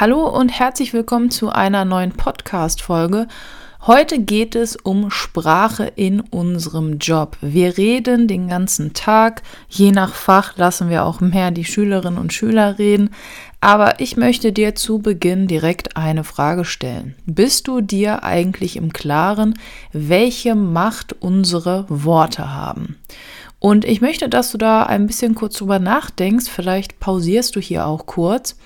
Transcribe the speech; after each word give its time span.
Hallo 0.00 0.26
und 0.26 0.48
herzlich 0.48 0.94
willkommen 0.94 1.30
zu 1.30 1.50
einer 1.50 1.84
neuen 1.84 2.12
Podcast-Folge. 2.12 3.28
Heute 3.86 4.18
geht 4.18 4.54
es 4.54 4.76
um 4.76 5.10
Sprache 5.10 5.92
in 5.94 6.20
unserem 6.20 6.96
Job. 6.96 7.36
Wir 7.42 7.76
reden 7.76 8.26
den 8.26 8.48
ganzen 8.48 8.94
Tag. 8.94 9.42
Je 9.68 9.90
nach 9.90 10.14
Fach 10.14 10.56
lassen 10.56 10.88
wir 10.88 11.04
auch 11.04 11.20
mehr 11.20 11.50
die 11.50 11.66
Schülerinnen 11.66 12.18
und 12.18 12.32
Schüler 12.32 12.78
reden. 12.78 13.10
Aber 13.60 14.00
ich 14.00 14.16
möchte 14.16 14.54
dir 14.54 14.74
zu 14.74 15.00
Beginn 15.00 15.46
direkt 15.48 15.98
eine 15.98 16.24
Frage 16.24 16.64
stellen. 16.64 17.14
Bist 17.26 17.68
du 17.68 17.82
dir 17.82 18.24
eigentlich 18.24 18.76
im 18.76 18.94
Klaren, 18.94 19.52
welche 19.92 20.54
Macht 20.54 21.14
unsere 21.20 21.84
Worte 21.90 22.50
haben? 22.50 22.96
Und 23.58 23.84
ich 23.84 24.00
möchte, 24.00 24.30
dass 24.30 24.50
du 24.50 24.56
da 24.56 24.84
ein 24.84 25.06
bisschen 25.06 25.34
kurz 25.34 25.58
drüber 25.58 25.78
nachdenkst. 25.78 26.48
Vielleicht 26.48 27.00
pausierst 27.00 27.54
du 27.54 27.60
hier 27.60 27.86
auch 27.86 28.06
kurz. 28.06 28.56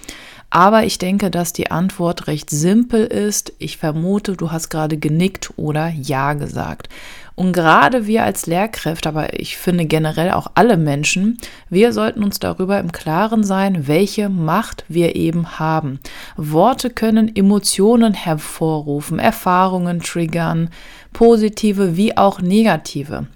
Aber 0.55 0.84
ich 0.84 0.98
denke, 0.98 1.33
dass 1.33 1.52
die 1.52 1.72
Antwort 1.72 2.28
recht 2.28 2.48
simpel 2.48 3.05
ist. 3.06 3.52
Ich 3.58 3.77
vermute, 3.77 4.34
du 4.34 4.52
hast 4.52 4.69
gerade 4.69 4.97
genickt 4.97 5.50
oder 5.56 5.88
Ja 5.88 6.34
gesagt. 6.34 6.88
Und 7.34 7.52
gerade 7.52 8.06
wir 8.06 8.22
als 8.22 8.47
Lehrkräfte, 8.47 9.08
aber 9.08 9.41
ich 9.41 9.56
finde 9.56 9.84
generell 9.86 10.30
auch 10.30 10.52
alle 10.55 10.77
Menschen, 10.77 11.38
wir 11.70 11.92
sollten 11.92 12.22
uns 12.22 12.38
darüber 12.38 12.78
im 12.78 12.92
Klaren 12.92 13.42
sein, 13.42 13.88
welche 13.88 14.28
Macht 14.28 14.84
wir 14.86 15.16
eben 15.16 15.58
haben. 15.58 15.98
Worte 16.36 16.91
können 16.91 17.34
Emotionen 17.34 18.14
hervorrufen, 18.14 19.19
Erfahrungen 19.19 20.02
triggern, 20.02 20.70
positive 21.12 21.97
wie 21.97 22.16
auch 22.16 22.41
negative. 22.41 23.27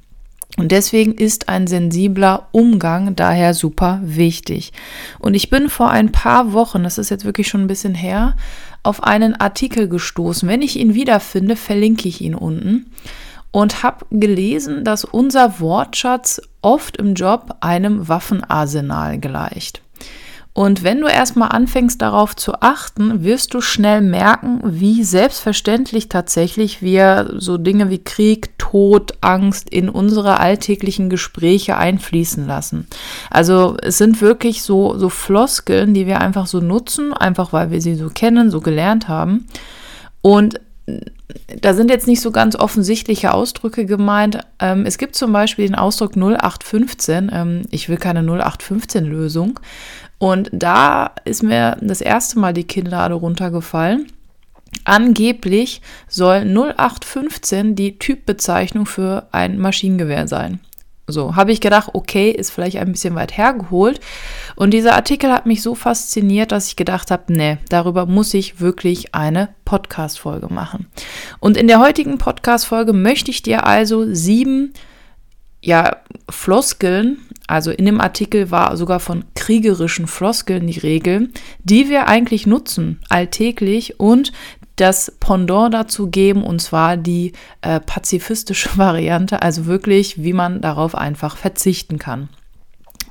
Und 0.59 0.73
deswegen 0.73 1.15
ist 1.15 1.49
ein 1.49 1.69
sensibler 1.69 2.49
Umgang 2.51 3.15
daher 3.15 3.55
super 3.55 4.01
wichtig. 4.03 4.73
Und 5.21 5.35
ich 5.35 5.51
bin 5.51 5.69
vor 5.69 5.91
ein 5.91 6.11
paar 6.11 6.53
Wochen, 6.53 6.83
das 6.83 6.99
ist 6.99 7.11
jetzt 7.11 7.25
wirklich 7.25 7.47
schon 7.47 7.63
ein 7.63 7.69
bisschen 7.69 7.95
her, 7.95 8.35
auf 8.83 9.05
einen 9.05 9.41
Artikel 9.41 9.89
gestoßen. 9.89 10.49
Wenn 10.49 10.61
ich 10.61 10.77
ihn 10.77 10.95
wiederfinde, 10.95 11.55
verlinke 11.55 12.09
ich 12.09 12.21
ihn 12.21 12.35
unten. 12.35 12.91
Und 13.53 13.83
habe 13.83 14.05
gelesen, 14.11 14.85
dass 14.85 15.05
unser 15.05 15.61
Wortschatz 15.61 16.43
oft 16.61 16.97
im 16.97 17.15
Job 17.15 17.57
einem 17.61 18.09
Waffenarsenal 18.09 19.19
gleicht. 19.19 19.81
Und 20.59 20.83
wenn 20.83 21.01
du 21.01 21.07
erstmal 21.07 21.51
anfängst 21.51 22.03
darauf 22.03 22.35
zu 22.35 22.63
achten, 22.63 23.23
wirst 23.23 23.55
du 23.55 23.61
schnell 23.61 24.01
merken, 24.01 24.61
wie 24.65 25.05
selbstverständlich 25.05 26.09
tatsächlich 26.09 26.83
wir 26.83 27.33
so 27.37 27.59
Dinge 27.59 27.91
wie 27.91 28.03
Krieg, 28.03 28.59
Tod, 28.59 29.15
Angst 29.21 29.71
in 29.71 29.89
unsere 29.89 30.41
alltäglichen 30.41 31.11
Gespräche 31.11 31.77
einfließen 31.77 32.45
lassen. 32.45 32.89
Also 33.31 33.77
es 33.81 33.99
sind 33.99 34.21
wirklich 34.21 34.65
so, 34.65 34.99
so 34.99 35.11
Floskeln, 35.11 35.95
die 35.95 36.09
wir 36.09 36.21
einfach 36.21 36.49
so 36.49 36.59
nutzen, 36.59 37.13
einfach 37.13 37.53
weil 37.53 37.71
wir 37.71 37.81
sie 37.81 37.95
so 37.95 38.09
kennen, 38.09 38.51
so 38.51 38.61
gelernt 38.61 39.07
haben. 39.07 39.47
Und 40.23 40.59
da 41.61 41.75
sind 41.75 41.91
jetzt 41.91 42.07
nicht 42.07 42.21
so 42.21 42.31
ganz 42.31 42.57
offensichtliche 42.57 43.33
Ausdrücke 43.33 43.85
gemeint. 43.85 44.41
Ähm, 44.59 44.85
es 44.87 44.99
gibt 44.99 45.17
zum 45.17 45.33
Beispiel 45.33 45.67
den 45.67 45.75
Ausdruck 45.75 46.17
0815. 46.17 47.31
Ähm, 47.33 47.63
ich 47.71 47.89
will 47.89 47.97
keine 47.97 48.21
0815-Lösung. 48.21 49.61
Und 50.19 50.51
da 50.53 51.13
ist 51.25 51.43
mir 51.43 51.77
das 51.81 52.01
erste 52.01 52.39
Mal 52.39 52.53
die 52.53 52.65
Kinnlade 52.65 53.15
runtergefallen. 53.15 54.07
Angeblich 54.85 55.81
soll 56.09 56.45
0815 56.45 57.75
die 57.75 57.99
Typbezeichnung 57.99 58.87
für 58.87 59.29
ein 59.33 59.59
Maschinengewehr 59.59 60.29
sein. 60.29 60.61
So, 61.11 61.37
habe 61.37 61.53
ich 61.53 61.63
gedacht, 61.63 61.91
okay, 61.95 62.31
ist 62.31 62.51
vielleicht 62.51 62.77
ein 62.77 62.93
bisschen 62.93 63.15
weit 63.15 63.37
hergeholt. 63.37 63.99
Und 64.57 64.73
dieser 64.73 64.95
Artikel 64.95 65.33
hat 65.33 65.47
mich 65.47 65.63
so 65.63 65.75
fasziniert, 65.75 66.53
dass 66.53 66.69
ich 66.69 66.77
gedacht 66.77 67.11
habe, 67.11 67.33
nee, 67.33 67.57
darüber 67.71 68.05
muss 68.05 68.35
ich 68.35 68.61
wirklich 68.61 69.15
eine 69.15 69.49
Podcast-Folge 69.65 70.53
machen. 70.53 70.87
Und 71.41 71.57
in 71.57 71.67
der 71.67 71.81
heutigen 71.81 72.19
Podcast-Folge 72.19 72.93
möchte 72.93 73.31
ich 73.31 73.43
dir 73.43 73.67
also 73.67 74.13
sieben 74.13 74.75
ja, 75.61 75.97
Floskeln, 76.31 77.19
also 77.49 77.71
in 77.71 77.87
dem 77.87 78.01
Artikel 78.01 78.51
war 78.51 78.77
sogar 78.77 79.01
von 79.01 79.25
kriegerischen 79.35 80.07
Floskeln 80.07 80.67
die 80.67 80.79
Regel, 80.79 81.31
die 81.65 81.89
wir 81.89 82.07
eigentlich 82.07 82.47
nutzen 82.47 83.01
alltäglich 83.09 83.99
und 83.99 84.33
das 84.81 85.13
Pendant 85.21 85.75
dazu 85.75 86.09
geben, 86.09 86.43
und 86.45 86.61
zwar 86.61 86.97
die 86.97 87.33
äh, 87.63 87.81
pazifistische 87.81 88.71
Variante, 88.77 89.43
also 89.43 89.67
wirklich, 89.67 90.23
wie 90.23 90.33
man 90.33 90.61
darauf 90.61 90.95
einfach 90.95 91.37
verzichten 91.37 91.99
kann. 91.99 92.29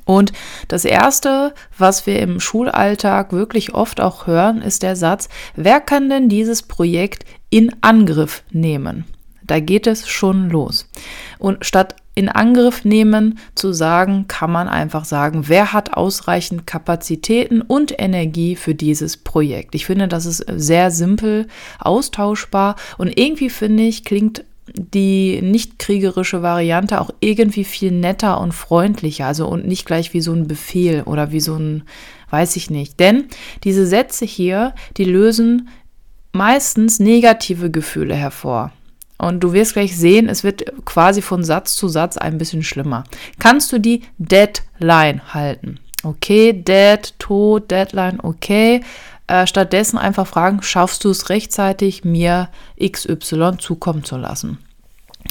Und 0.05 0.31
das 0.69 0.85
Erste, 0.85 1.53
was 1.77 2.07
wir 2.07 2.19
im 2.19 2.39
Schulalltag 2.39 3.33
wirklich 3.33 3.73
oft 3.73 3.99
auch 3.99 4.25
hören, 4.25 4.61
ist 4.61 4.81
der 4.81 4.95
Satz, 4.95 5.27
wer 5.55 5.81
kann 5.81 6.09
denn 6.09 6.29
dieses 6.29 6.63
Projekt 6.63 7.25
in 7.49 7.75
Angriff 7.81 8.43
nehmen? 8.51 9.03
Da 9.43 9.59
geht 9.59 9.85
es 9.85 10.07
schon 10.07 10.49
los. 10.49 10.89
Und 11.39 11.65
statt 11.65 11.95
in 12.17 12.29
Angriff 12.29 12.83
nehmen 12.83 13.37
zu 13.53 13.73
sagen, 13.73 14.25
kann 14.27 14.51
man 14.51 14.67
einfach 14.67 15.05
sagen, 15.05 15.43
wer 15.49 15.71
hat 15.71 15.93
ausreichend 15.93 16.65
Kapazitäten 16.65 17.61
und 17.61 17.93
Energie 18.01 18.55
für 18.55 18.73
dieses 18.73 19.17
Projekt. 19.17 19.75
Ich 19.75 19.85
finde, 19.85 20.07
das 20.07 20.25
ist 20.25 20.43
sehr 20.55 20.89
simpel 20.89 21.45
austauschbar 21.77 22.75
und 22.97 23.19
irgendwie 23.19 23.51
finde 23.51 23.83
ich, 23.83 24.03
klingt 24.03 24.43
die 24.73 25.43
nicht 25.43 25.77
kriegerische 25.77 26.41
Variante 26.41 27.01
auch 27.01 27.11
irgendwie 27.19 27.63
viel 27.63 27.91
netter 27.91 28.41
und 28.41 28.51
freundlicher, 28.51 29.27
also 29.27 29.47
und 29.47 29.67
nicht 29.67 29.85
gleich 29.85 30.15
wie 30.15 30.21
so 30.21 30.33
ein 30.33 30.47
Befehl 30.47 31.03
oder 31.03 31.31
wie 31.31 31.39
so 31.39 31.53
ein, 31.53 31.83
weiß 32.31 32.55
ich 32.55 32.71
nicht. 32.71 32.99
Denn 32.99 33.25
diese 33.63 33.85
Sätze 33.85 34.25
hier, 34.25 34.73
die 34.97 35.05
lösen 35.05 35.69
meistens 36.33 36.99
negative 36.99 37.69
Gefühle 37.69 38.15
hervor. 38.15 38.71
Und 39.17 39.39
du 39.39 39.53
wirst 39.53 39.73
gleich 39.73 39.97
sehen, 39.97 40.29
es 40.29 40.43
wird 40.43 40.85
quasi 40.85 41.21
von 41.21 41.43
Satz 41.43 41.75
zu 41.75 41.87
Satz 41.87 42.17
ein 42.17 42.37
bisschen 42.37 42.63
schlimmer. 42.63 43.03
Kannst 43.39 43.71
du 43.71 43.79
die 43.79 44.03
Deadline 44.17 45.33
halten? 45.33 45.79
Okay, 46.03 46.53
Dead, 46.53 47.13
Tod, 47.17 47.71
Deadline, 47.71 48.19
okay. 48.21 48.81
Äh, 49.25 49.47
stattdessen 49.47 49.97
einfach 49.97 50.27
fragen, 50.27 50.61
schaffst 50.61 51.03
du 51.03 51.09
es 51.09 51.29
rechtzeitig, 51.29 52.05
mir 52.05 52.49
XY 52.81 53.57
zukommen 53.57 54.03
zu 54.03 54.17
lassen? 54.17 54.59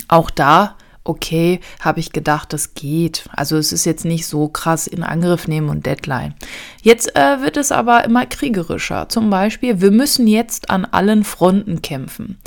Auch 0.09 0.31
da, 0.31 0.77
okay, 1.05 1.61
habe 1.81 2.01
ich 2.01 2.13
gedacht, 2.13 2.53
das 2.53 2.75
geht. 2.75 3.29
Also 3.33 3.57
es 3.57 3.73
ist 3.73 3.87
jetzt 3.87 4.05
nicht 4.05 4.27
so 4.27 4.49
krass 4.49 4.87
in 4.87 5.03
Angriff 5.03 5.49
nehmen 5.49 5.69
und 5.69 5.87
Deadline. 5.87 6.35
Jetzt 6.83 7.17
äh, 7.17 7.41
wird 7.41 7.57
es 7.57 7.73
aber 7.73 8.05
immer 8.05 8.27
kriegerischer. 8.27 9.09
Zum 9.09 9.31
Beispiel, 9.31 9.81
wir 9.81 9.93
müssen 9.93 10.27
jetzt 10.27 10.69
an 10.69 10.85
allen 10.85 11.25
Fronten 11.25 11.81
kämpfen. 11.81 12.39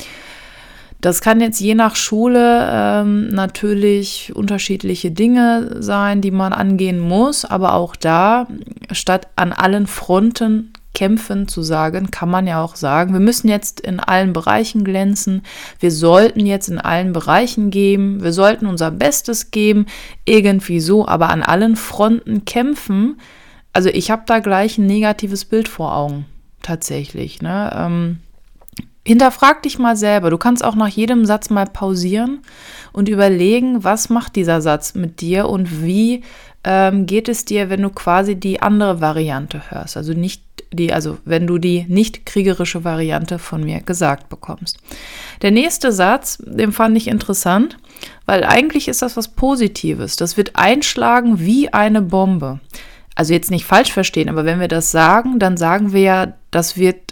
Das 1.00 1.22
kann 1.22 1.40
jetzt 1.40 1.60
je 1.60 1.74
nach 1.74 1.96
Schule 1.96 2.68
ähm, 2.70 3.28
natürlich 3.28 4.32
unterschiedliche 4.34 5.10
Dinge 5.10 5.76
sein, 5.80 6.20
die 6.20 6.30
man 6.30 6.52
angehen 6.52 6.98
muss, 6.98 7.46
aber 7.46 7.74
auch 7.74 7.96
da, 7.96 8.46
statt 8.92 9.28
an 9.36 9.52
allen 9.52 9.86
Fronten 9.86 10.72
kämpfen 10.92 11.48
zu 11.48 11.62
sagen, 11.62 12.10
kann 12.10 12.28
man 12.28 12.46
ja 12.46 12.62
auch 12.62 12.76
sagen, 12.76 13.14
wir 13.14 13.20
müssen 13.20 13.48
jetzt 13.48 13.80
in 13.80 14.00
allen 14.00 14.34
Bereichen 14.34 14.84
glänzen, 14.84 15.42
wir 15.78 15.90
sollten 15.90 16.44
jetzt 16.44 16.68
in 16.68 16.78
allen 16.78 17.12
Bereichen 17.12 17.70
geben, 17.70 18.22
wir 18.22 18.32
sollten 18.32 18.66
unser 18.66 18.90
Bestes 18.90 19.50
geben, 19.50 19.86
irgendwie 20.26 20.80
so, 20.80 21.06
aber 21.06 21.30
an 21.30 21.42
allen 21.42 21.76
Fronten 21.76 22.44
kämpfen. 22.44 23.18
Also 23.72 23.88
ich 23.88 24.10
habe 24.10 24.24
da 24.26 24.40
gleich 24.40 24.76
ein 24.76 24.86
negatives 24.86 25.44
Bild 25.46 25.68
vor 25.68 25.96
Augen, 25.96 26.26
tatsächlich. 26.60 27.40
Ne? 27.40 27.72
Ähm, 27.74 28.18
hinterfrag 29.04 29.62
dich 29.62 29.78
mal 29.78 29.96
selber. 29.96 30.30
Du 30.30 30.38
kannst 30.38 30.64
auch 30.64 30.74
nach 30.74 30.88
jedem 30.88 31.24
Satz 31.24 31.50
mal 31.50 31.66
pausieren 31.66 32.40
und 32.92 33.08
überlegen, 33.08 33.82
was 33.82 34.10
macht 34.10 34.36
dieser 34.36 34.60
Satz 34.60 34.94
mit 34.94 35.20
dir 35.20 35.48
und 35.48 35.82
wie 35.82 36.22
ähm, 36.64 37.06
geht 37.06 37.28
es 37.28 37.44
dir, 37.44 37.70
wenn 37.70 37.82
du 37.82 37.90
quasi 37.90 38.36
die 38.36 38.60
andere 38.60 39.00
Variante 39.00 39.62
hörst. 39.70 39.96
Also 39.96 40.12
nicht 40.12 40.42
die, 40.72 40.92
also 40.92 41.18
wenn 41.24 41.46
du 41.46 41.58
die 41.58 41.84
nicht 41.88 42.26
kriegerische 42.26 42.84
Variante 42.84 43.38
von 43.38 43.64
mir 43.64 43.80
gesagt 43.80 44.28
bekommst. 44.28 44.78
Der 45.42 45.50
nächste 45.50 45.90
Satz, 45.90 46.38
den 46.46 46.72
fand 46.72 46.96
ich 46.96 47.08
interessant, 47.08 47.76
weil 48.26 48.44
eigentlich 48.44 48.86
ist 48.86 49.02
das 49.02 49.16
was 49.16 49.28
Positives. 49.28 50.16
Das 50.16 50.36
wird 50.36 50.52
einschlagen 50.54 51.40
wie 51.40 51.72
eine 51.72 52.02
Bombe. 52.02 52.60
Also 53.16 53.32
jetzt 53.32 53.50
nicht 53.50 53.64
falsch 53.64 53.92
verstehen, 53.92 54.28
aber 54.28 54.44
wenn 54.44 54.60
wir 54.60 54.68
das 54.68 54.92
sagen, 54.92 55.38
dann 55.38 55.56
sagen 55.56 55.92
wir 55.92 56.00
ja, 56.00 56.34
das 56.50 56.76
wird 56.76 57.09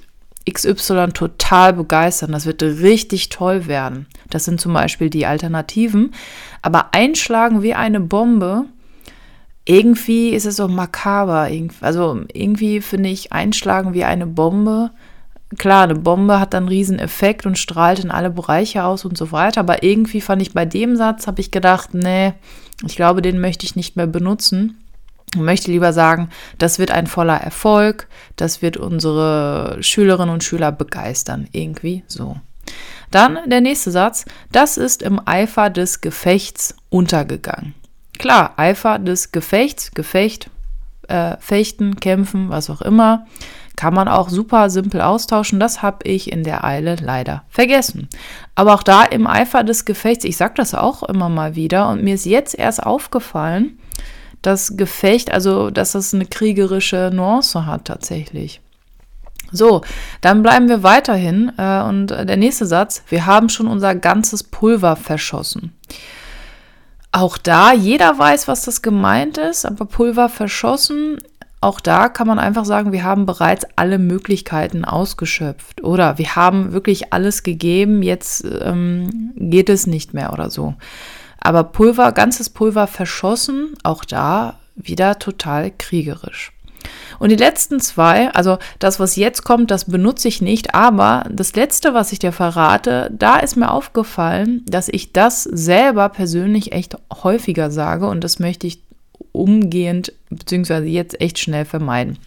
XY 0.51 1.09
total 1.15 1.73
begeistern. 1.73 2.33
Das 2.33 2.47
wird 2.47 2.63
richtig 2.63 3.29
toll 3.29 3.67
werden. 3.67 4.07
Das 4.31 4.45
sind 4.45 4.61
zum 4.61 4.73
Beispiel 4.73 5.11
die 5.11 5.27
Alternativen. 5.27 6.15
Aber 6.63 6.95
einschlagen 6.95 7.63
wie 7.63 7.75
eine 7.75 8.01
Bombe, 8.01 8.65
irgendwie 9.65 10.31
ist 10.31 10.47
es 10.47 10.57
so 10.57 10.69
makaber. 10.69 11.49
Also 11.81 12.21
irgendwie 12.33 12.81
finde 12.81 13.11
ich 13.11 13.33
einschlagen 13.33 13.95
wie 13.95 14.05
eine 14.05 14.27
Bombe. 14.27 14.91
Klar, 15.57 15.85
eine 15.85 15.95
Bombe 15.95 16.41
hat 16.41 16.55
dann 16.55 16.65
einen 16.65 16.69
riesen 16.69 16.99
Effekt 16.99 17.47
und 17.47 17.59
strahlt 17.59 17.99
in 17.99 18.11
alle 18.11 18.31
Bereiche 18.31 18.85
aus 18.85 19.05
und 19.05 19.17
so 19.17 19.33
weiter. 19.33 19.61
Aber 19.61 19.83
irgendwie 19.83 20.21
fand 20.21 20.43
ich 20.43 20.55
bei 20.55 20.65
dem 20.65 20.97
Satz, 20.97 21.27
habe 21.27 21.41
ich 21.41 21.51
gedacht, 21.51 21.95
nee, 21.95 22.35
ich 22.87 22.97
glaube, 22.97 23.23
den 23.23 23.41
möchte 23.41 23.65
ich 23.67 23.77
nicht 23.77 23.97
mehr 23.97 24.07
benutzen. 24.07 24.79
Ich 25.35 25.41
möchte 25.41 25.71
lieber 25.71 25.93
sagen, 25.93 26.31
das 26.57 26.79
wird 26.79 26.91
ein 26.91 27.07
voller 27.07 27.37
Erfolg, 27.37 28.09
das 28.37 28.63
wird 28.63 28.77
unsere 28.77 29.77
Schülerinnen 29.81 30.33
und 30.33 30.45
Schüler 30.45 30.73
begeistern. 30.73 31.49
Irgendwie 31.53 32.03
so. 32.07 32.37
Dann 33.11 33.39
der 33.47 33.61
nächste 33.61 33.91
Satz, 33.91 34.25
das 34.53 34.77
ist 34.77 35.03
im 35.03 35.21
Eifer 35.25 35.71
des 35.71 36.01
Gefechts 36.01 36.77
untergegangen. 36.91 37.75
Klar, 38.19 38.55
Eifer 38.57 38.99
des 38.99 39.33
Gefechts, 39.33 39.93
Gefecht, 39.93 40.51
äh, 41.09 41.37
Fechten, 41.41 41.97
Kämpfen, 41.97 42.51
was 42.51 42.69
auch 42.69 42.83
immer, 42.83 43.27
kann 43.77 43.95
man 43.95 44.09
auch 44.09 44.29
super 44.29 44.71
simpel 44.71 45.01
austauschen. 45.01 45.61
Das 45.61 45.83
habe 45.83 46.09
ich 46.09 46.33
in 46.33 46.43
der 46.43 46.65
Eile 46.65 46.97
leider 47.01 47.45
vergessen. 47.49 48.09
Aber 48.55 48.75
auch 48.75 48.83
da 48.83 49.05
im 49.05 49.27
Eifer 49.27 49.63
des 49.63 49.85
Gefechts, 49.85 50.25
ich 50.25 50.37
sage 50.37 50.55
das 50.57 50.75
auch 50.75 51.05
immer 51.05 51.29
mal 51.29 51.55
wieder 51.55 51.89
und 51.89 52.03
mir 52.03 52.15
ist 52.15 52.27
jetzt 52.27 52.59
erst 52.59 52.83
aufgefallen, 52.83 53.79
das 54.43 54.77
Gefecht, 54.77 55.33
also 55.33 55.71
dass 55.71 55.93
das 55.93 56.15
eine 56.15 56.27
kriegerische 56.27 57.11
Nuance 57.13 57.67
hat 57.67 57.85
tatsächlich. 57.87 58.61
So, 59.51 59.83
dann 60.21 60.43
bleiben 60.43 60.69
wir 60.69 60.83
weiterhin 60.83 61.53
äh, 61.57 61.83
und 61.83 62.09
der 62.09 62.37
nächste 62.37 62.67
Satz, 62.67 63.03
wir 63.09 63.25
haben 63.27 63.49
schon 63.49 63.67
unser 63.67 63.95
ganzes 63.95 64.43
Pulver 64.43 64.97
verschossen. 64.97 65.73
Auch 67.13 67.39
da, 67.39 67.73
jeder 67.73 68.19
weiß, 68.19 68.49
was 68.49 68.63
das 68.63 68.83
gemeint 68.83 69.39
ist, 69.39 69.65
aber 69.65 69.87
Pulver 69.87 70.29
verschossen, 70.29 71.19
auch 71.61 71.81
da 71.81 72.09
kann 72.09 72.29
man 72.29 72.39
einfach 72.39 72.65
sagen, 72.65 72.93
wir 72.93 73.03
haben 73.03 73.27
bereits 73.27 73.67
alle 73.75 73.99
Möglichkeiten 73.99 74.85
ausgeschöpft 74.85 75.83
oder 75.83 76.19
wir 76.19 76.37
haben 76.37 76.73
wirklich 76.73 77.13
alles 77.13 77.43
gegeben, 77.43 78.03
jetzt 78.03 78.45
ähm, 78.63 79.33
geht 79.35 79.69
es 79.69 79.87
nicht 79.87 80.15
mehr 80.15 80.33
oder 80.33 80.51
so. 80.51 80.75
Aber 81.41 81.65
Pulver, 81.65 82.13
ganzes 82.13 82.51
Pulver 82.51 82.87
verschossen, 82.87 83.75
auch 83.83 84.05
da 84.05 84.59
wieder 84.75 85.19
total 85.19 85.73
kriegerisch. 85.77 86.53
Und 87.19 87.31
die 87.31 87.37
letzten 87.37 87.81
zwei, 87.81 88.31
also 88.33 88.59
das, 88.79 89.01
was 89.01 89.17
jetzt 89.17 89.43
kommt, 89.45 89.71
das 89.71 89.87
benutze 89.87 90.29
ich 90.29 90.41
nicht, 90.41 90.75
aber 90.75 91.25
das 91.31 91.55
letzte, 91.55 91.95
was 91.95 92.13
ich 92.13 92.19
dir 92.21 92.33
verrate, 92.33 93.11
da 93.13 93.39
ist 93.39 93.57
mir 93.57 93.71
aufgefallen, 93.71 94.63
dass 94.67 94.89
ich 94.89 95.13
das 95.13 95.43
selber 95.43 96.09
persönlich 96.09 96.73
echt 96.73 96.97
häufiger 97.23 97.71
sage 97.71 98.07
und 98.07 98.23
das 98.23 98.39
möchte 98.39 98.67
ich 98.67 98.81
umgehend 99.33 100.13
beziehungsweise 100.31 100.87
jetzt 100.87 101.21
echt 101.21 101.39
schnell 101.39 101.65
vermeiden. 101.65 102.19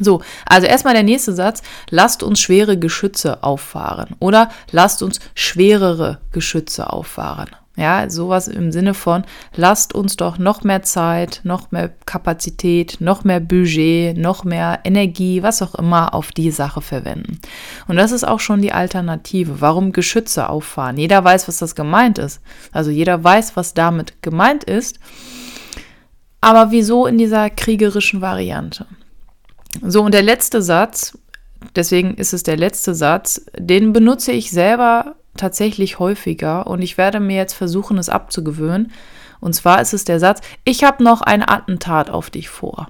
So, 0.00 0.22
also 0.46 0.66
erstmal 0.66 0.94
der 0.94 1.04
nächste 1.04 1.32
Satz, 1.32 1.62
lasst 1.88 2.24
uns 2.24 2.40
schwere 2.40 2.76
Geschütze 2.76 3.44
auffahren 3.44 4.16
oder 4.18 4.50
lasst 4.72 5.02
uns 5.04 5.20
schwerere 5.36 6.18
Geschütze 6.32 6.92
auffahren. 6.92 7.50
Ja, 7.76 8.08
sowas 8.08 8.46
im 8.46 8.70
Sinne 8.70 8.94
von, 8.94 9.24
lasst 9.56 9.96
uns 9.96 10.16
doch 10.16 10.38
noch 10.38 10.62
mehr 10.62 10.82
Zeit, 10.82 11.40
noch 11.42 11.72
mehr 11.72 11.90
Kapazität, 12.06 12.98
noch 13.00 13.24
mehr 13.24 13.40
Budget, 13.40 14.16
noch 14.16 14.44
mehr 14.44 14.78
Energie, 14.84 15.42
was 15.42 15.60
auch 15.60 15.74
immer, 15.74 16.14
auf 16.14 16.30
die 16.30 16.52
Sache 16.52 16.80
verwenden. 16.80 17.40
Und 17.88 17.96
das 17.96 18.12
ist 18.12 18.22
auch 18.22 18.38
schon 18.38 18.62
die 18.62 18.72
Alternative. 18.72 19.60
Warum 19.60 19.90
Geschütze 19.90 20.48
auffahren? 20.48 20.98
Jeder 20.98 21.24
weiß, 21.24 21.48
was 21.48 21.58
das 21.58 21.74
gemeint 21.74 22.18
ist. 22.18 22.40
Also 22.70 22.92
jeder 22.92 23.24
weiß, 23.24 23.56
was 23.56 23.74
damit 23.74 24.22
gemeint 24.22 24.62
ist. 24.62 25.00
Aber 26.40 26.70
wieso 26.70 27.06
in 27.06 27.18
dieser 27.18 27.50
kriegerischen 27.50 28.20
Variante? 28.20 28.86
So, 29.82 30.02
und 30.02 30.14
der 30.14 30.22
letzte 30.22 30.62
Satz, 30.62 31.18
deswegen 31.74 32.14
ist 32.14 32.34
es 32.34 32.44
der 32.44 32.56
letzte 32.56 32.94
Satz, 32.94 33.46
den 33.58 33.92
benutze 33.92 34.30
ich 34.30 34.52
selber 34.52 35.16
tatsächlich 35.36 35.98
häufiger 35.98 36.66
und 36.66 36.82
ich 36.82 36.98
werde 36.98 37.20
mir 37.20 37.36
jetzt 37.36 37.54
versuchen, 37.54 37.98
es 37.98 38.08
abzugewöhnen. 38.08 38.92
Und 39.40 39.54
zwar 39.54 39.80
ist 39.80 39.92
es 39.94 40.04
der 40.04 40.20
Satz, 40.20 40.40
ich 40.64 40.84
habe 40.84 41.02
noch 41.04 41.20
ein 41.20 41.46
Attentat 41.46 42.10
auf 42.10 42.30
dich 42.30 42.48
vor. 42.48 42.88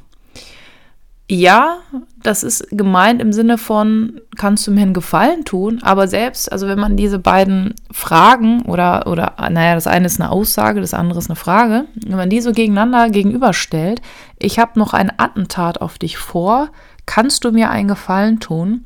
Ja, 1.27 1.79
das 2.23 2.43
ist 2.43 2.69
gemeint 2.71 3.23
im 3.23 3.33
Sinne 3.33 3.57
von, 3.57 4.21
kannst 4.37 4.67
du 4.67 4.71
mir 4.71 4.83
einen 4.83 4.93
Gefallen 4.93 5.47
tun? 5.47 5.81
Aber 5.83 6.07
selbst, 6.07 6.53
also 6.53 6.69
wenn 6.69 6.79
man 6.79 6.99
diese 6.99 7.19
beiden 7.19 7.75
Fragen 7.91 8.63
oder, 8.67 9.07
oder, 9.07 9.33
naja, 9.51 9.75
das 9.75 9.87
eine 9.87 10.05
ist 10.05 10.21
eine 10.21 10.31
Aussage, 10.31 10.83
das 10.83 10.93
andere 10.93 11.19
ist 11.19 11.31
eine 11.31 11.37
Frage, 11.37 11.87
wenn 12.07 12.19
man 12.19 12.29
die 12.29 12.43
so 12.43 12.53
gegeneinander 12.53 13.09
gegenüberstellt, 13.09 14.03
ich 14.39 14.59
habe 14.59 14.79
noch 14.79 14.93
ein 14.93 15.11
Attentat 15.17 15.81
auf 15.81 15.97
dich 15.97 16.19
vor, 16.19 16.69
kannst 17.07 17.45
du 17.45 17.53
mir 17.53 17.71
einen 17.71 17.89
Gefallen 17.89 18.39
tun? 18.39 18.85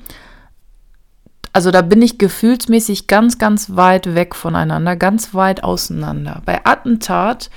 Also 1.53 1.71
da 1.71 1.83
bin 1.83 2.03
ich 2.03 2.19
gefühlsmäßig 2.19 3.07
ganz, 3.07 3.39
ganz 3.39 3.77
weit 3.77 4.15
weg 4.15 4.35
voneinander, 4.35 4.97
ganz 4.97 5.35
weit 5.35 5.65
auseinander. 5.65 6.43
Bei 6.45 6.65
Attentat 6.65 7.51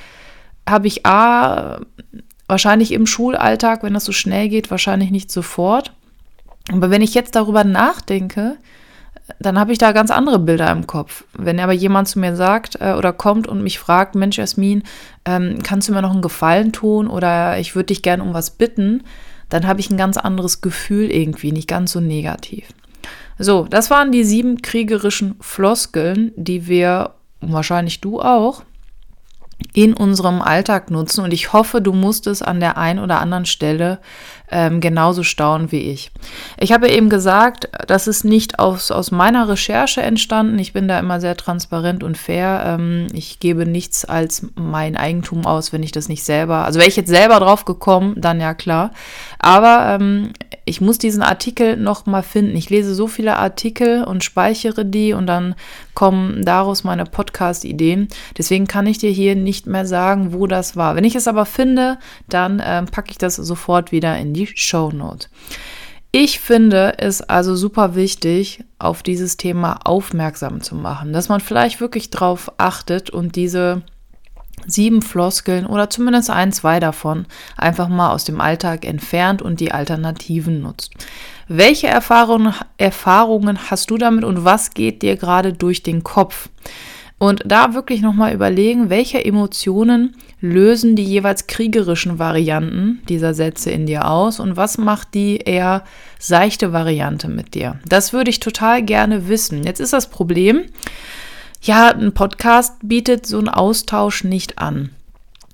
habe 0.67 0.88
ich 0.88 1.05
A, 1.05 1.81
wahrscheinlich 2.47 2.91
im 2.91 3.05
Schulalltag, 3.05 3.83
wenn 3.83 3.93
das 3.93 4.05
so 4.05 4.11
schnell 4.11 4.49
geht, 4.49 4.71
wahrscheinlich 4.71 5.11
nicht 5.11 5.31
sofort. 5.31 5.93
Aber 6.71 6.89
wenn 6.89 7.01
ich 7.01 7.13
jetzt 7.13 7.35
darüber 7.35 7.63
nachdenke, 7.63 8.57
dann 9.39 9.59
habe 9.59 9.71
ich 9.71 9.77
da 9.77 9.91
ganz 9.91 10.11
andere 10.11 10.39
Bilder 10.39 10.71
im 10.71 10.88
Kopf. 10.88 11.23
Wenn 11.38 11.59
aber 11.59 11.73
jemand 11.73 12.07
zu 12.07 12.19
mir 12.19 12.35
sagt 12.35 12.77
äh, 12.81 12.93
oder 12.93 13.13
kommt 13.13 13.47
und 13.47 13.63
mich 13.63 13.79
fragt, 13.79 14.15
Mensch, 14.15 14.38
Jasmin, 14.38 14.83
ähm, 15.25 15.59
kannst 15.63 15.88
du 15.88 15.93
mir 15.93 16.01
noch 16.01 16.11
einen 16.11 16.21
Gefallen 16.21 16.71
tun 16.71 17.07
oder 17.07 17.57
ich 17.59 17.75
würde 17.75 17.88
dich 17.88 18.01
gerne 18.01 18.23
um 18.23 18.33
was 18.33 18.51
bitten, 18.51 19.03
dann 19.49 19.67
habe 19.67 19.79
ich 19.79 19.89
ein 19.89 19.97
ganz 19.97 20.17
anderes 20.17 20.61
Gefühl 20.61 21.11
irgendwie, 21.11 21.51
nicht 21.51 21.67
ganz 21.67 21.91
so 21.91 21.99
negativ. 21.99 22.67
So, 23.37 23.65
das 23.69 23.89
waren 23.89 24.11
die 24.11 24.23
sieben 24.23 24.61
kriegerischen 24.61 25.35
Floskeln, 25.39 26.31
die 26.35 26.67
wir, 26.67 27.11
wahrscheinlich 27.39 28.01
du 28.01 28.21
auch, 28.21 28.63
in 29.73 29.93
unserem 29.93 30.41
Alltag 30.41 30.91
nutzen. 30.91 31.23
Und 31.23 31.33
ich 31.33 31.53
hoffe, 31.53 31.81
du 31.81 31.93
musst 31.93 32.27
es 32.27 32.41
an 32.41 32.59
der 32.59 32.77
einen 32.77 32.99
oder 32.99 33.19
anderen 33.19 33.45
Stelle 33.45 33.99
ähm, 34.51 34.81
genauso 34.81 35.24
staunen 35.24 35.71
wie 35.71 35.79
ich. 35.79 36.12
Ich 36.59 36.74
habe 36.74 36.89
eben 36.89 37.09
gesagt, 37.09 37.69
das 37.88 38.07
ist 38.07 38.25
nicht 38.25 38.59
aus, 38.59 38.91
aus 38.91 39.09
meiner 39.12 39.47
Recherche 39.47 40.01
entstanden. 40.01 40.59
Ich 40.59 40.74
bin 40.74 40.89
da 40.89 41.00
immer 41.00 41.21
sehr 41.21 41.38
transparent 41.38 42.03
und 42.03 42.17
fair. 42.17 42.63
Ähm, 42.65 43.07
ich 43.13 43.39
gebe 43.39 43.65
nichts 43.65 44.03
als 44.03 44.45
mein 44.55 44.97
Eigentum 44.97 45.45
aus, 45.45 45.71
wenn 45.71 45.83
ich 45.83 45.93
das 45.93 46.09
nicht 46.09 46.25
selber, 46.25 46.65
also 46.65 46.79
wäre 46.79 46.89
ich 46.89 46.97
jetzt 46.97 47.09
selber 47.09 47.39
drauf 47.39 47.63
gekommen, 47.63 48.15
dann 48.17 48.41
ja 48.41 48.53
klar. 48.53 48.91
Aber 49.39 49.95
ähm, 49.95 50.33
ich 50.65 50.81
muss 50.81 50.97
diesen 50.97 51.24
Artikel 51.24 51.77
noch 51.77 52.05
mal 52.05 52.21
finden. 52.21 52.55
Ich 52.55 52.69
lese 52.69 52.93
so 52.93 53.07
viele 53.07 53.38
Artikel 53.38 54.03
und 54.03 54.24
speichere 54.24 54.86
die 54.86 55.13
und 55.13 55.27
dann 55.27 55.55
kommen 55.93 56.43
daraus 56.43 56.83
meine 56.83 57.05
Podcast-Ideen. 57.05 58.09
Deswegen 58.38 58.67
kann 58.67 58.86
ich 58.86 58.97
dir 58.97 59.12
hier 59.12 59.36
nicht 59.36 59.50
mehr 59.67 59.86
sagen, 59.86 60.34
wo 60.34 60.48
das 60.48 60.75
war. 60.75 60.96
Wenn 60.96 61.03
ich 61.03 61.15
es 61.15 61.27
aber 61.27 61.46
finde, 61.46 61.98
dann 62.29 62.62
ähm, 62.63 62.86
packe 62.86 63.12
ich 63.12 63.17
das 63.17 63.36
sofort 63.36 63.91
wieder 63.91 64.17
in 64.17 64.34
die 64.34 64.48
Show 64.48 64.91
Note. 64.91 65.27
Ich 66.13 66.41
finde 66.41 66.96
es 66.98 67.22
also 67.22 67.55
super 67.55 67.96
wichtig, 67.96 68.63
auf 68.79 69.01
dieses 69.01 69.38
Thema 69.38 69.79
aufmerksam 69.86 70.62
zu 70.62 70.75
machen, 70.75 71.13
dass 71.13 71.29
man 71.29 71.39
vielleicht 71.39 71.79
wirklich 71.79 72.10
drauf 72.10 72.51
achtet 72.58 73.10
und 73.10 73.38
diese 73.38 73.84
sieben 74.67 75.01
Floskeln 75.01 75.65
oder 75.65 75.89
zumindest 75.89 76.29
ein, 76.29 76.51
zwei 76.51 76.79
davon 76.79 77.25
einfach 77.58 77.88
mal 77.88 78.12
aus 78.12 78.25
dem 78.25 78.41
Alltag 78.41 78.86
entfernt 78.86 79.41
und 79.41 79.60
die 79.60 79.72
Alternativen 79.72 80.62
nutzt. 80.62 80.93
Welche 81.48 81.88
Erfahrungen, 81.88 82.53
Erfahrungen 82.77 83.70
hast 83.70 83.89
du 83.89 83.98
damit 83.98 84.24
und 84.24 84.46
was 84.46 84.72
geht 84.72 85.01
dir 85.01 85.15
gerade 85.15 85.53
durch 85.53 85.84
den 85.84 86.03
Kopf? 86.03 86.50
Und 87.21 87.43
da 87.45 87.75
wirklich 87.75 88.01
nochmal 88.01 88.33
überlegen, 88.33 88.89
welche 88.89 89.23
Emotionen 89.23 90.15
lösen 90.39 90.95
die 90.95 91.03
jeweils 91.03 91.45
kriegerischen 91.45 92.17
Varianten 92.17 93.03
dieser 93.09 93.35
Sätze 93.35 93.69
in 93.69 93.85
dir 93.85 94.09
aus 94.09 94.39
und 94.39 94.57
was 94.57 94.79
macht 94.79 95.13
die 95.13 95.37
eher 95.37 95.83
seichte 96.17 96.73
Variante 96.73 97.27
mit 97.27 97.53
dir. 97.53 97.79
Das 97.87 98.11
würde 98.11 98.31
ich 98.31 98.39
total 98.39 98.81
gerne 98.81 99.27
wissen. 99.27 99.63
Jetzt 99.63 99.79
ist 99.79 99.93
das 99.93 100.09
Problem, 100.09 100.63
ja, 101.61 101.89
ein 101.89 102.11
Podcast 102.15 102.77
bietet 102.81 103.27
so 103.27 103.37
einen 103.37 103.49
Austausch 103.49 104.23
nicht 104.23 104.57
an. 104.57 104.89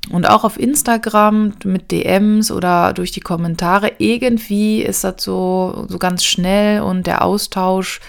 Und 0.09 0.29
auch 0.29 0.45
auf 0.45 0.57
Instagram 0.57 1.51
mit 1.65 1.91
DMs 1.91 2.49
oder 2.49 2.93
durch 2.93 3.11
die 3.11 3.19
Kommentare, 3.19 3.91
irgendwie 3.97 4.83
ist 4.83 5.03
das 5.03 5.21
so, 5.21 5.85
so 5.89 5.99
ganz 5.99 6.23
schnell 6.23 6.79
und 6.79 7.07
der 7.07 7.25
Austausch, 7.25 7.99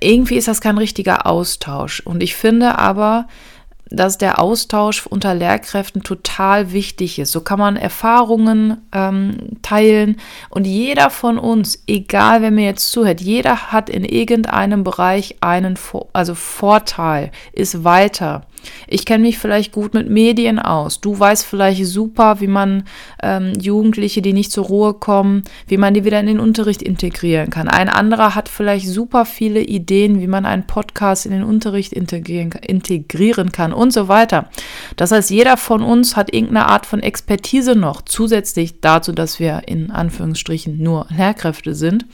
irgendwie 0.00 0.36
ist 0.36 0.48
das 0.48 0.60
kein 0.60 0.78
richtiger 0.78 1.26
Austausch. 1.26 2.00
Und 2.00 2.22
ich 2.22 2.34
finde 2.34 2.78
aber, 2.78 3.26
dass 3.96 4.18
der 4.18 4.38
Austausch 4.38 5.06
unter 5.06 5.34
Lehrkräften 5.34 6.02
total 6.02 6.72
wichtig 6.72 7.18
ist. 7.18 7.32
So 7.32 7.40
kann 7.40 7.58
man 7.58 7.76
Erfahrungen 7.76 8.78
ähm, 8.92 9.36
teilen 9.62 10.16
und 10.50 10.66
jeder 10.66 11.10
von 11.10 11.38
uns, 11.38 11.82
egal 11.86 12.42
wer 12.42 12.50
mir 12.50 12.66
jetzt 12.66 12.90
zuhört, 12.90 13.20
jeder 13.20 13.72
hat 13.72 13.90
in 13.90 14.04
irgendeinem 14.04 14.84
Bereich 14.84 15.36
einen 15.40 15.78
also 16.12 16.34
Vorteil, 16.34 17.30
ist 17.52 17.84
weiter. 17.84 18.46
Ich 18.86 19.04
kenne 19.04 19.22
mich 19.22 19.38
vielleicht 19.38 19.72
gut 19.72 19.94
mit 19.94 20.08
Medien 20.08 20.58
aus. 20.58 21.00
Du 21.00 21.18
weißt 21.18 21.44
vielleicht 21.44 21.84
super, 21.86 22.40
wie 22.40 22.46
man 22.46 22.84
ähm, 23.22 23.52
Jugendliche, 23.60 24.22
die 24.22 24.32
nicht 24.32 24.52
zur 24.52 24.66
Ruhe 24.66 24.94
kommen, 24.94 25.42
wie 25.66 25.76
man 25.76 25.94
die 25.94 26.04
wieder 26.04 26.20
in 26.20 26.26
den 26.26 26.40
Unterricht 26.40 26.82
integrieren 26.82 27.50
kann. 27.50 27.68
Ein 27.68 27.88
anderer 27.88 28.34
hat 28.34 28.48
vielleicht 28.48 28.88
super 28.88 29.24
viele 29.24 29.60
Ideen, 29.60 30.20
wie 30.20 30.26
man 30.26 30.46
einen 30.46 30.66
Podcast 30.66 31.26
in 31.26 31.32
den 31.32 31.44
Unterricht 31.44 31.92
integrieren, 31.92 32.50
integrieren 32.66 33.52
kann 33.52 33.72
und 33.84 33.92
so 33.92 34.08
weiter. 34.08 34.48
Das 34.96 35.12
heißt, 35.12 35.30
jeder 35.30 35.56
von 35.56 35.82
uns 35.82 36.16
hat 36.16 36.34
irgendeine 36.34 36.66
Art 36.66 36.86
von 36.86 37.00
Expertise 37.00 37.76
noch, 37.76 38.02
zusätzlich 38.02 38.80
dazu, 38.80 39.12
dass 39.12 39.38
wir 39.38 39.62
in 39.66 39.92
Anführungsstrichen 39.92 40.82
nur 40.82 41.06
Lehrkräfte 41.10 41.74
sind. 41.74 42.06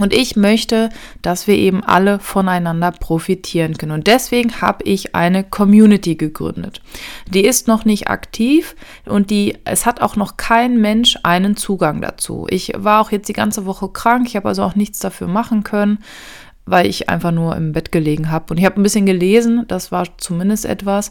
Und 0.00 0.14
ich 0.14 0.36
möchte, 0.36 0.90
dass 1.22 1.48
wir 1.48 1.56
eben 1.56 1.82
alle 1.82 2.20
voneinander 2.20 2.92
profitieren 2.92 3.76
können. 3.76 3.92
Und 3.92 4.06
deswegen 4.06 4.60
habe 4.60 4.84
ich 4.84 5.16
eine 5.16 5.42
Community 5.42 6.14
gegründet. 6.14 6.80
Die 7.28 7.44
ist 7.44 7.66
noch 7.66 7.84
nicht 7.84 8.08
aktiv 8.08 8.76
und 9.06 9.30
die, 9.30 9.58
es 9.64 9.86
hat 9.86 10.00
auch 10.00 10.14
noch 10.14 10.36
kein 10.36 10.80
Mensch 10.80 11.18
einen 11.24 11.56
Zugang 11.56 12.00
dazu. 12.00 12.46
Ich 12.48 12.72
war 12.76 13.00
auch 13.00 13.10
jetzt 13.10 13.28
die 13.28 13.32
ganze 13.32 13.66
Woche 13.66 13.88
krank. 13.88 14.28
Ich 14.28 14.36
habe 14.36 14.48
also 14.48 14.62
auch 14.62 14.76
nichts 14.76 15.00
dafür 15.00 15.26
machen 15.26 15.64
können, 15.64 15.98
weil 16.70 16.86
ich 16.86 17.08
einfach 17.08 17.32
nur 17.32 17.56
im 17.56 17.72
Bett 17.72 17.92
gelegen 17.92 18.30
habe. 18.30 18.46
Und 18.50 18.58
ich 18.58 18.64
habe 18.64 18.80
ein 18.80 18.82
bisschen 18.82 19.06
gelesen. 19.06 19.64
Das 19.68 19.92
war 19.92 20.06
zumindest 20.18 20.64
etwas. 20.64 21.10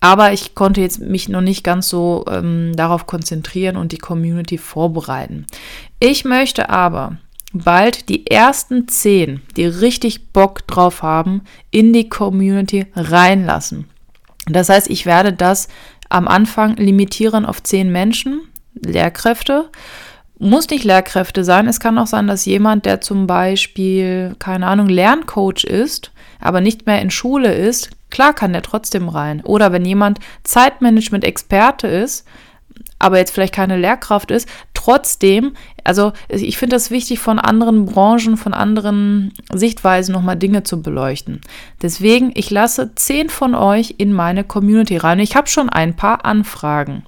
Aber 0.00 0.32
ich 0.32 0.54
konnte 0.54 0.80
jetzt 0.80 1.00
mich 1.00 1.28
noch 1.28 1.40
nicht 1.40 1.62
ganz 1.62 1.88
so 1.88 2.24
ähm, 2.28 2.72
darauf 2.74 3.06
konzentrieren 3.06 3.76
und 3.76 3.92
die 3.92 3.98
Community 3.98 4.58
vorbereiten. 4.58 5.46
Ich 6.00 6.24
möchte 6.24 6.70
aber 6.70 7.18
bald 7.52 8.08
die 8.08 8.26
ersten 8.26 8.88
zehn, 8.88 9.42
die 9.56 9.66
richtig 9.66 10.32
Bock 10.32 10.66
drauf 10.66 11.02
haben, 11.02 11.42
in 11.70 11.92
die 11.92 12.08
Community 12.08 12.86
reinlassen. 12.94 13.86
Das 14.46 14.68
heißt, 14.68 14.90
ich 14.90 15.06
werde 15.06 15.32
das 15.32 15.68
am 16.08 16.26
Anfang 16.26 16.76
limitieren 16.76 17.46
auf 17.46 17.62
zehn 17.62 17.92
Menschen, 17.92 18.40
Lehrkräfte. 18.74 19.70
Muss 20.44 20.68
nicht 20.70 20.82
Lehrkräfte 20.82 21.44
sein. 21.44 21.68
Es 21.68 21.78
kann 21.78 21.96
auch 21.98 22.08
sein, 22.08 22.26
dass 22.26 22.46
jemand, 22.46 22.84
der 22.84 23.00
zum 23.00 23.28
Beispiel, 23.28 24.34
keine 24.40 24.66
Ahnung, 24.66 24.88
Lerncoach 24.88 25.62
ist, 25.62 26.10
aber 26.40 26.60
nicht 26.60 26.84
mehr 26.84 27.00
in 27.00 27.12
Schule 27.12 27.54
ist, 27.54 27.90
klar 28.10 28.32
kann 28.32 28.52
der 28.52 28.62
trotzdem 28.62 29.08
rein. 29.08 29.42
Oder 29.44 29.70
wenn 29.70 29.84
jemand 29.84 30.18
Zeitmanagement-Experte 30.42 31.86
ist, 31.86 32.26
aber 32.98 33.18
jetzt 33.18 33.30
vielleicht 33.30 33.54
keine 33.54 33.76
Lehrkraft 33.76 34.32
ist, 34.32 34.48
trotzdem, 34.74 35.52
also 35.84 36.12
ich 36.28 36.58
finde 36.58 36.74
das 36.74 36.90
wichtig, 36.90 37.20
von 37.20 37.38
anderen 37.38 37.86
Branchen, 37.86 38.36
von 38.36 38.52
anderen 38.52 39.32
Sichtweisen 39.54 40.12
nochmal 40.12 40.36
Dinge 40.36 40.64
zu 40.64 40.82
beleuchten. 40.82 41.40
Deswegen, 41.82 42.32
ich 42.34 42.50
lasse 42.50 42.96
zehn 42.96 43.28
von 43.28 43.54
euch 43.54 43.94
in 43.98 44.12
meine 44.12 44.42
Community 44.42 44.96
rein. 44.96 45.20
Ich 45.20 45.36
habe 45.36 45.46
schon 45.46 45.68
ein 45.68 45.94
paar 45.94 46.24
Anfragen. 46.24 47.04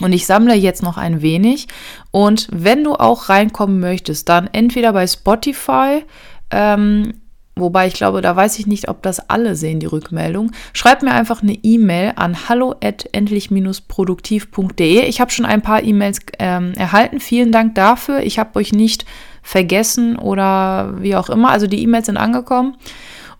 Und 0.00 0.12
ich 0.12 0.26
sammle 0.26 0.54
jetzt 0.54 0.82
noch 0.82 0.96
ein 0.96 1.22
wenig. 1.22 1.68
Und 2.10 2.48
wenn 2.52 2.84
du 2.84 2.94
auch 2.94 3.28
reinkommen 3.28 3.80
möchtest, 3.80 4.28
dann 4.28 4.48
entweder 4.52 4.92
bei 4.92 5.06
Spotify, 5.06 6.04
ähm, 6.50 7.14
Wobei 7.56 7.88
ich 7.88 7.94
glaube, 7.94 8.20
da 8.22 8.34
weiß 8.34 8.58
ich 8.58 8.66
nicht, 8.66 8.88
ob 8.88 9.02
das 9.02 9.28
alle 9.28 9.54
sehen, 9.54 9.80
die 9.80 9.86
Rückmeldung. 9.86 10.52
Schreibt 10.72 11.02
mir 11.02 11.12
einfach 11.12 11.42
eine 11.42 11.58
E-Mail 11.62 12.14
an 12.16 12.48
hallo@endlich-produktiv.de. 12.48 15.02
Ich 15.02 15.20
habe 15.20 15.30
schon 15.30 15.44
ein 15.44 15.60
paar 15.60 15.82
E-Mails 15.82 16.20
ähm, 16.38 16.72
erhalten. 16.74 17.20
Vielen 17.20 17.52
Dank 17.52 17.74
dafür. 17.74 18.22
Ich 18.22 18.38
habe 18.38 18.58
euch 18.58 18.72
nicht 18.72 19.04
vergessen 19.42 20.16
oder 20.16 20.94
wie 21.02 21.16
auch 21.16 21.28
immer. 21.28 21.50
Also 21.50 21.66
die 21.66 21.82
E-Mails 21.82 22.06
sind 22.06 22.16
angekommen. 22.16 22.78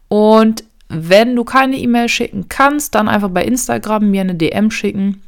Und 0.09 0.65
wenn 0.89 1.35
du 1.35 1.45
keine 1.45 1.79
E-Mail 1.79 2.11
schicken 2.11 2.49
kannst, 2.49 2.95
dann 2.97 3.09
einfach 3.09 3.31
bei 3.31 3.45
Instagram 3.45 4.11
mir 4.11 4.21
eine 4.21 4.35
DM 4.35 4.71
schicken 4.71 5.23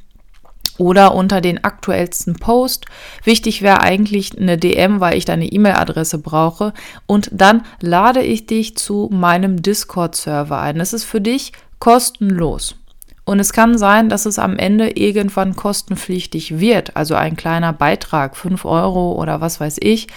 oder 0.79 1.15
unter 1.15 1.41
den 1.41 1.65
aktuellsten 1.65 2.35
Post. 2.35 2.87
Wichtig 3.25 3.63
wäre 3.63 3.81
eigentlich 3.81 4.39
eine 4.39 4.59
DM, 4.59 5.01
weil 5.01 5.17
ich 5.17 5.25
deine 5.25 5.47
E-Mail-Adresse 5.47 6.19
brauche. 6.19 6.73
Und 7.07 7.31
dann 7.33 7.63
lade 7.81 8.23
ich 8.23 8.47
dich 8.47 8.77
zu 8.77 9.09
meinem 9.13 9.63
Discord-Server 9.63 10.61
ein. 10.61 10.79
Das 10.79 10.93
ist 10.93 11.05
für 11.05 11.21
dich 11.21 11.53
kostenlos. 11.79 12.77
Und 13.25 13.39
es 13.39 13.53
kann 13.53 13.79
sein, 13.79 14.09
dass 14.09 14.27
es 14.27 14.39
am 14.39 14.57
Ende 14.57 14.91
irgendwann 14.91 15.55
kostenpflichtig 15.55 16.59
wird, 16.59 16.97
also 16.97 17.15
ein 17.15 17.37
kleiner 17.37 17.73
Beitrag, 17.73 18.37
5 18.37 18.65
Euro 18.65 19.13
oder 19.13 19.41
was 19.41 19.61
weiß 19.61 19.77
ich. 19.81 20.09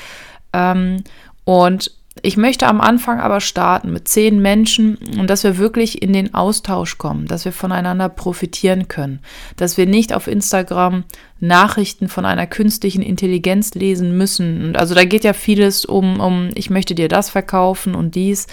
Ähm, 0.53 1.03
und 1.43 1.91
ich 2.21 2.37
möchte 2.37 2.67
am 2.67 2.79
Anfang 2.79 3.19
aber 3.19 3.41
starten 3.41 3.91
mit 3.91 4.07
zehn 4.07 4.41
Menschen 4.41 4.97
und 5.19 5.29
dass 5.29 5.43
wir 5.43 5.57
wirklich 5.57 6.01
in 6.01 6.13
den 6.13 6.33
Austausch 6.33 6.97
kommen, 6.97 7.27
dass 7.27 7.43
wir 7.43 7.51
voneinander 7.51 8.07
profitieren 8.07 8.87
können, 8.87 9.19
dass 9.57 9.77
wir 9.77 9.85
nicht 9.85 10.13
auf 10.13 10.27
Instagram 10.27 11.03
Nachrichten 11.41 12.07
von 12.07 12.25
einer 12.25 12.47
künstlichen 12.47 13.01
Intelligenz 13.01 13.73
lesen 13.73 14.17
müssen. 14.17 14.63
Und 14.63 14.77
also 14.77 14.95
da 14.95 15.03
geht 15.03 15.25
ja 15.25 15.33
vieles 15.33 15.83
um, 15.83 16.21
um, 16.21 16.49
ich 16.55 16.69
möchte 16.69 16.95
dir 16.95 17.09
das 17.09 17.29
verkaufen 17.29 17.95
und 17.95 18.15
dies. 18.15 18.47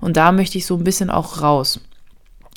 Und 0.00 0.18
da 0.18 0.30
möchte 0.30 0.58
ich 0.58 0.66
so 0.66 0.76
ein 0.76 0.84
bisschen 0.84 1.10
auch 1.10 1.40
raus. 1.40 1.80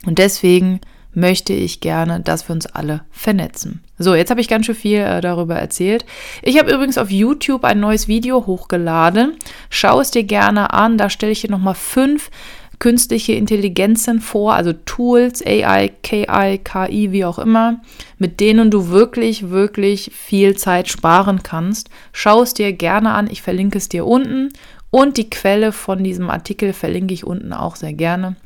Und 0.06 0.20
deswegen 0.20 0.82
möchte 1.13 1.54
ich 1.54 1.80
gerne, 1.80 2.20
dass 2.20 2.48
wir 2.48 2.54
uns 2.54 2.66
alle 2.66 3.01
vernetzen. 3.12 3.82
So, 4.00 4.15
jetzt 4.15 4.32
habe 4.32 4.39
ich 4.39 4.48
ganz 4.48 4.65
schön 4.65 4.75
viel 4.75 5.00
äh, 5.00 5.20
darüber 5.20 5.56
erzählt. 5.56 6.06
Ich 6.41 6.58
habe 6.58 6.72
übrigens 6.72 6.98
auf 6.98 7.12
YouTube 7.12 7.65
ein 7.65 7.82
neues 7.82 8.08
Video 8.08 8.46
hochgeladen. 8.46 9.36
Schau 9.70 10.00
es 10.00 10.10
dir 10.10 10.24
gerne 10.24 10.74
an. 10.74 10.98
Da 10.98 11.10
stelle 11.10 11.34
ich 11.34 11.41
dir 11.41 11.51
nochmal 11.51 11.75
fünf 11.75 12.32
künstliche 12.79 13.34
Intelligenzen 13.34 14.22
vor, 14.22 14.53
also 14.53 14.72
Tools, 14.72 15.46
AI, 15.46 15.91
KI, 16.01 16.60
KI, 16.63 17.12
wie 17.12 17.25
auch 17.25 17.38
immer, 17.38 17.82
mit 18.18 18.39
denen 18.39 18.72
du 18.72 18.88
wirklich, 18.88 19.50
wirklich 19.50 20.12
viel 20.13 20.56
Zeit 20.56 20.88
sparen 20.88 21.44
kannst. 21.44 21.89
Schau 22.13 22.41
es 22.41 22.53
dir 22.53 22.72
gerne 22.72 23.12
an. 23.12 23.29
Ich 23.29 23.41
verlinke 23.41 23.77
es 23.77 23.89
dir 23.89 24.06
unten. 24.06 24.53
Und 24.91 25.18
die 25.18 25.29
Quelle 25.29 25.72
von 25.72 26.03
diesem 26.03 26.29
Artikel 26.29 26.74
verlinke 26.74 27.13
ich 27.13 27.25
unten 27.27 27.53
auch 27.53 27.75
sehr 27.75 27.94
gerne. 27.94 28.38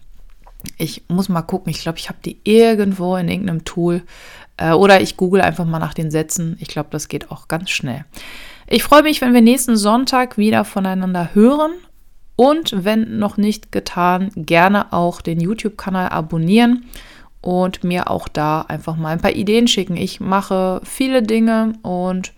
Ich 0.78 1.04
muss 1.08 1.30
mal 1.30 1.42
gucken. 1.42 1.72
Ich 1.72 1.82
glaube, 1.82 1.98
ich 1.98 2.10
habe 2.10 2.20
die 2.24 2.38
irgendwo 2.44 3.16
in 3.16 3.30
irgendeinem 3.30 3.66
Tool. 3.66 4.04
Äh, 4.58 4.74
oder 4.74 5.02
ich 5.02 5.18
google 5.18 5.42
einfach 5.42 5.66
mal 5.66 5.80
nach 5.80 5.94
den 5.94 6.12
Sätzen. 6.12 6.58
Ich 6.60 6.68
glaube, 6.68 6.90
das 6.92 7.08
geht 7.08 7.32
auch 7.32 7.48
ganz 7.48 7.70
schnell. 7.70 8.06
Ich 8.68 8.84
freue 8.84 9.04
mich, 9.04 9.22
wenn 9.22 9.34
wir 9.34 9.42
nächsten 9.42 9.76
Sonntag 9.76 10.38
wieder 10.38 10.66
voneinander 10.66 11.34
hören. 11.34 11.72
Und 12.36 12.84
wenn 12.84 13.20
noch 13.20 13.38
nicht 13.38 13.72
getan, 13.72 14.32
gerne 14.36 14.92
auch 14.92 15.22
den 15.22 15.40
YouTube-Kanal 15.40 16.10
abonnieren 16.10 16.86
und 17.42 17.84
mir 17.84 18.10
auch 18.10 18.28
da 18.28 18.62
einfach 18.62 18.96
mal 18.96 19.10
ein 19.10 19.22
paar 19.22 19.36
Ideen 19.36 19.68
schicken. 19.68 19.98
Ich 19.98 20.20
mache 20.20 20.82
viele 20.84 21.22
Dinge 21.22 21.74
und 21.84 22.34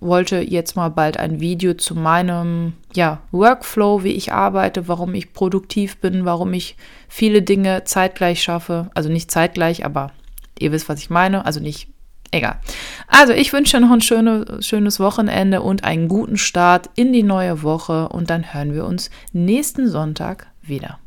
wollte 0.00 0.40
jetzt 0.40 0.76
mal 0.76 0.88
bald 0.88 1.16
ein 1.16 1.40
Video 1.40 1.74
zu 1.74 1.94
meinem 1.94 2.74
ja, 2.94 3.20
Workflow, 3.30 4.04
wie 4.04 4.12
ich 4.12 4.32
arbeite, 4.32 4.88
warum 4.88 5.14
ich 5.14 5.32
produktiv 5.32 5.98
bin, 5.98 6.24
warum 6.24 6.52
ich 6.52 6.76
viele 7.08 7.42
Dinge 7.42 7.84
zeitgleich 7.84 8.42
schaffe. 8.42 8.90
Also 8.94 9.08
nicht 9.08 9.30
zeitgleich, 9.30 9.84
aber 9.84 10.12
ihr 10.58 10.72
wisst, 10.72 10.88
was 10.88 11.00
ich 11.00 11.10
meine. 11.10 11.46
Also 11.46 11.60
nicht, 11.60 11.88
egal. 12.30 12.60
Also 13.08 13.32
ich 13.32 13.52
wünsche 13.52 13.80
noch 13.80 13.90
ein 13.90 14.00
schöne, 14.00 14.58
schönes 14.60 15.00
Wochenende 15.00 15.62
und 15.62 15.84
einen 15.84 16.08
guten 16.08 16.36
Start 16.36 16.90
in 16.96 17.12
die 17.12 17.22
neue 17.22 17.62
Woche 17.62 18.08
und 18.08 18.30
dann 18.30 18.54
hören 18.54 18.74
wir 18.74 18.84
uns 18.84 19.10
nächsten 19.32 19.88
Sonntag 19.88 20.48
wieder. 20.62 20.98